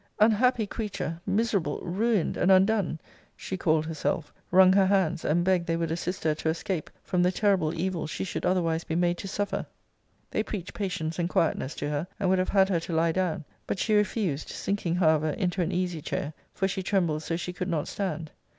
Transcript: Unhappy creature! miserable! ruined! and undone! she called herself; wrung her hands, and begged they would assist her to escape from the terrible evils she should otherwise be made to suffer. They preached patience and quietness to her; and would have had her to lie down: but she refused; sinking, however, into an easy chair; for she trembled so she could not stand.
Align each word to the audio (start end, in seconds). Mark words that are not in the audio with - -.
Unhappy 0.19 0.65
creature! 0.65 1.21
miserable! 1.27 1.79
ruined! 1.81 2.35
and 2.35 2.51
undone! 2.51 2.97
she 3.37 3.55
called 3.55 3.85
herself; 3.85 4.33
wrung 4.49 4.73
her 4.73 4.87
hands, 4.87 5.23
and 5.23 5.43
begged 5.43 5.67
they 5.67 5.77
would 5.77 5.91
assist 5.91 6.23
her 6.23 6.33
to 6.33 6.49
escape 6.49 6.89
from 7.03 7.21
the 7.21 7.31
terrible 7.31 7.71
evils 7.79 8.09
she 8.09 8.23
should 8.23 8.43
otherwise 8.43 8.83
be 8.83 8.95
made 8.95 9.15
to 9.19 9.27
suffer. 9.27 9.63
They 10.31 10.41
preached 10.41 10.73
patience 10.73 11.19
and 11.19 11.29
quietness 11.29 11.75
to 11.75 11.89
her; 11.91 12.07
and 12.19 12.31
would 12.31 12.39
have 12.39 12.49
had 12.49 12.67
her 12.69 12.79
to 12.79 12.93
lie 12.93 13.11
down: 13.11 13.45
but 13.67 13.77
she 13.77 13.93
refused; 13.93 14.49
sinking, 14.49 14.95
however, 14.95 15.29
into 15.29 15.61
an 15.61 15.71
easy 15.71 16.01
chair; 16.01 16.33
for 16.51 16.67
she 16.67 16.81
trembled 16.81 17.21
so 17.21 17.35
she 17.35 17.53
could 17.53 17.69
not 17.69 17.87
stand. 17.87 18.31